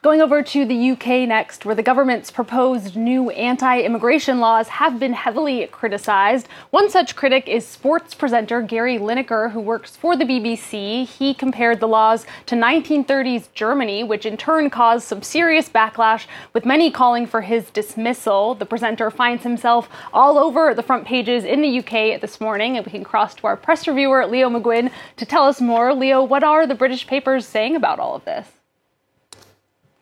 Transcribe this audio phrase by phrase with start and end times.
[0.00, 5.00] Going over to the UK next, where the government's proposed new anti immigration laws have
[5.00, 6.46] been heavily criticized.
[6.70, 11.04] One such critic is sports presenter Gary Lineker, who works for the BBC.
[11.04, 16.64] He compared the laws to 1930s Germany, which in turn caused some serious backlash, with
[16.64, 18.54] many calling for his dismissal.
[18.54, 22.86] The presenter finds himself all over the front pages in the UK this morning, and
[22.86, 25.92] we can cross to our press reviewer, Leo McGuinn, to tell us more.
[25.92, 28.57] Leo, what are the British papers saying about all of this?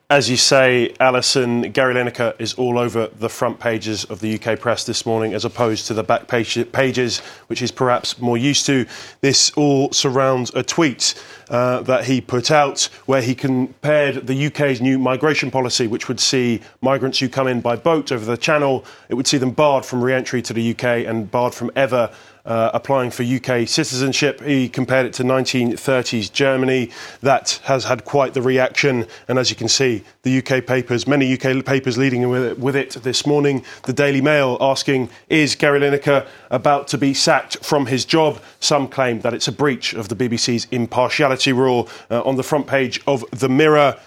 [0.09, 4.57] As you say, Alison, Gary Lineker is all over the front pages of the UK
[4.57, 8.87] press this morning as opposed to the back pages, which he's perhaps more used to.
[9.21, 14.81] This all surrounds a tweet uh, that he put out where he compared the UK's
[14.81, 18.85] new migration policy, which would see migrants who come in by boat over the channel,
[19.09, 22.13] it would see them barred from re entry to the UK and barred from ever
[22.47, 24.41] uh, applying for UK citizenship.
[24.41, 26.91] He compared it to 1930s Germany.
[27.21, 29.07] That has had quite the reaction.
[29.29, 32.77] And as you can see, the UK papers, many UK papers leading with it, with
[32.77, 33.65] it this morning.
[33.85, 38.41] The Daily Mail asking, is Gary Lineker about to be sacked from his job?
[38.61, 41.89] Some claim that it's a breach of the BBC's impartiality rule.
[42.11, 43.99] Uh, on the front page of The Mirror,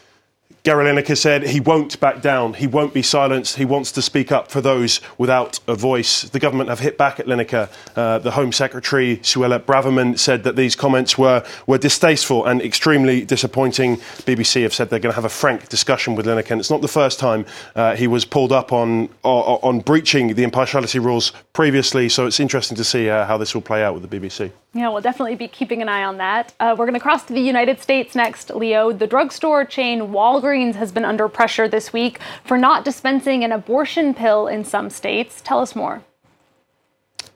[0.63, 2.53] Gary Lineker said he won't back down.
[2.53, 3.55] He won't be silenced.
[3.55, 6.23] He wants to speak up for those without a voice.
[6.23, 7.69] The government have hit back at Lineker.
[7.95, 13.23] Uh, the Home Secretary, Suella Braverman, said that these comments were, were distasteful and extremely
[13.23, 13.97] disappointing.
[13.97, 16.52] BBC have said they're going to have a frank discussion with Lineker.
[16.52, 20.35] And it's not the first time uh, he was pulled up on, on, on, breaching
[20.35, 22.09] the impartiality rules previously.
[22.09, 24.52] So it's interesting to see uh, how this will play out with the BBC.
[24.73, 26.53] Yeah, we'll definitely be keeping an eye on that.
[26.59, 28.91] Uh, we're going to cross to the United States next, Leo.
[28.91, 34.13] The drugstore chain Walgreens has been under pressure this week for not dispensing an abortion
[34.13, 35.41] pill in some states.
[35.43, 36.03] Tell us more.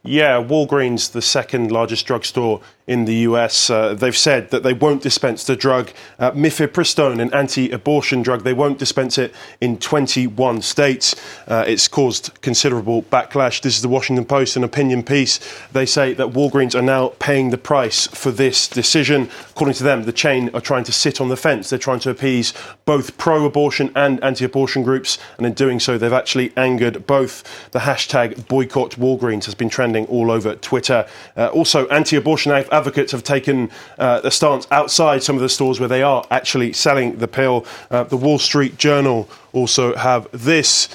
[0.05, 3.69] Yeah, Walgreens, the second largest drugstore in the US.
[3.69, 8.43] Uh, they've said that they won't dispense the drug uh, mifepristone, an anti-abortion drug.
[8.43, 11.15] They won't dispense it in 21 states.
[11.47, 13.61] Uh, it's caused considerable backlash.
[13.61, 15.39] This is the Washington Post, an opinion piece.
[15.71, 19.29] They say that Walgreens are now paying the price for this decision.
[19.51, 21.69] According to them, the chain are trying to sit on the fence.
[21.69, 26.51] They're trying to appease both pro-abortion and anti-abortion groups, and in doing so, they've actually
[26.57, 27.71] angered both.
[27.71, 31.07] The hashtag boycott Walgreens has been trending all over Twitter.
[31.37, 35.89] Uh, also, anti-abortion advocates have taken uh, a stance outside some of the stores where
[35.89, 37.65] they are actually selling the pill.
[37.89, 40.89] Uh, the Wall Street Journal also have this.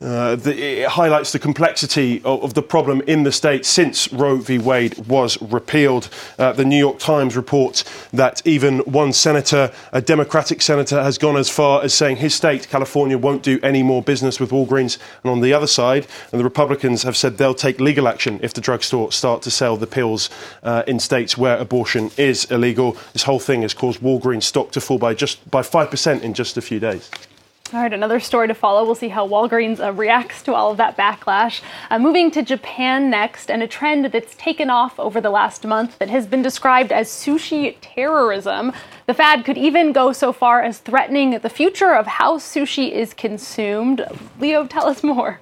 [0.00, 4.36] Uh, the, it highlights the complexity of, of, the problem in the state since Roe
[4.36, 4.58] v.
[4.58, 6.10] Wade was repealed.
[6.38, 7.84] Uh, the New York Times reports
[8.16, 12.68] that even one senator, a Democratic senator, has gone as far as saying his state,
[12.68, 14.98] California, won't do any more business with Walgreens.
[15.22, 18.54] And on the other side, and the Republicans have said they'll take legal action if
[18.54, 20.30] the drugstore start to sell the pills
[20.62, 22.96] uh, in states where abortion is illegal.
[23.12, 26.34] This whole thing has caused Walgreens stock to fall by just by five percent in
[26.34, 27.10] just a few days.
[27.74, 28.84] All right, another story to follow.
[28.84, 31.60] We'll see how Walgreens uh, reacts to all of that backlash.
[31.90, 35.98] Uh, moving to Japan next, and a trend that's taken off over the last month
[35.98, 38.72] that has been described as sushi terrorism.
[39.06, 43.12] The fad could even go so far as threatening the future of how sushi is
[43.12, 44.06] consumed.
[44.38, 45.40] Leo, tell us more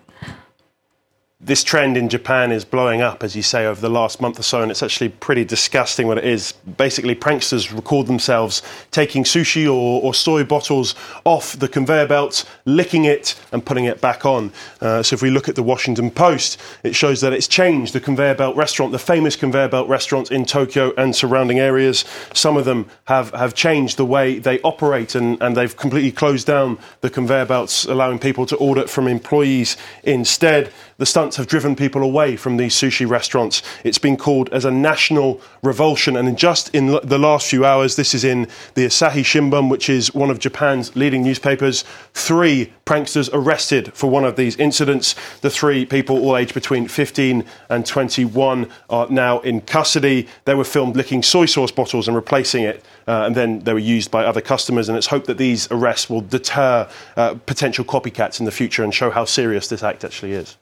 [1.44, 4.44] this trend in Japan is blowing up, as you say, over the last month or
[4.44, 6.52] so, and it's actually pretty disgusting what it is.
[6.52, 10.94] Basically, pranksters record themselves taking sushi or, or soy bottles
[11.24, 14.52] off the conveyor belts, licking it, and putting it back on.
[14.80, 18.00] Uh, so, if we look at the Washington Post, it shows that it's changed the
[18.00, 22.04] conveyor belt restaurant, the famous conveyor belt restaurants in Tokyo and surrounding areas.
[22.34, 26.46] Some of them have, have changed the way they operate, and, and they've completely closed
[26.46, 30.72] down the conveyor belts, allowing people to order from employees instead.
[31.02, 33.60] The stunts have driven people away from these sushi restaurants.
[33.82, 36.16] It's been called as a national revulsion.
[36.16, 39.90] And in just in the last few hours, this is in the Asahi Shimbun, which
[39.90, 41.82] is one of Japan's leading newspapers.
[42.14, 45.16] Three pranksters arrested for one of these incidents.
[45.40, 50.28] The three people, all aged between 15 and 21, are now in custody.
[50.44, 52.84] They were filmed licking soy sauce bottles and replacing it.
[53.08, 54.88] Uh, and then they were used by other customers.
[54.88, 58.94] And it's hoped that these arrests will deter uh, potential copycats in the future and
[58.94, 60.56] show how serious this act actually is.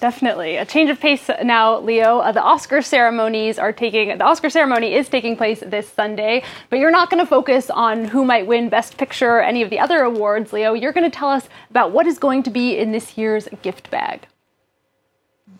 [0.00, 0.56] Definitely.
[0.56, 2.18] A change of pace now, Leo.
[2.18, 6.78] Uh, the Oscar ceremonies are taking, the Oscar ceremony is taking place this Sunday, but
[6.78, 9.78] you're not going to focus on who might win Best Picture or any of the
[9.78, 10.74] other awards, Leo.
[10.74, 13.90] You're going to tell us about what is going to be in this year's gift
[13.90, 14.26] bag.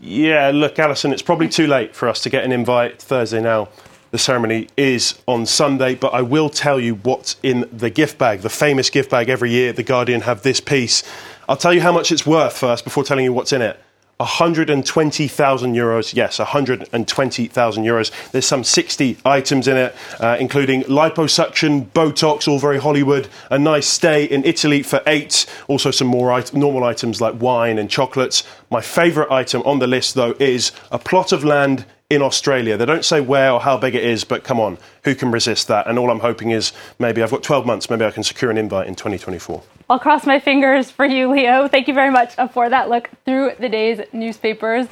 [0.00, 3.68] Yeah, look, Alison, it's probably too late for us to get an invite Thursday now.
[4.10, 8.40] The ceremony is on Sunday, but I will tell you what's in the gift bag,
[8.40, 9.72] the famous gift bag every year.
[9.72, 11.02] The Guardian have this piece.
[11.48, 13.80] I'll tell you how much it's worth first before telling you what's in it.
[14.18, 16.14] 120,000 euros.
[16.14, 18.30] Yes, 120,000 euros.
[18.30, 23.86] There's some 60 items in it, uh, including liposuction, Botox, all very Hollywood, a nice
[23.86, 28.42] stay in Italy for eight, also some more it- normal items like wine and chocolates.
[28.70, 32.76] My favourite item on the list, though, is a plot of land in Australia.
[32.76, 35.66] They don't say where or how big it is, but come on, who can resist
[35.68, 35.88] that?
[35.88, 38.58] And all I'm hoping is maybe I've got 12 months, maybe I can secure an
[38.58, 39.62] invite in 2024.
[39.90, 41.68] I'll cross my fingers for you, Leo.
[41.68, 44.86] Thank you very much for that look through the day's newspapers.